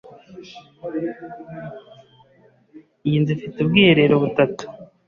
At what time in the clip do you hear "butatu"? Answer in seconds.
4.23-4.63